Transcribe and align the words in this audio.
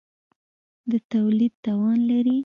د 0.89 0.91
تولید 1.11 1.53
توان 1.65 1.97
لري. 2.09 2.37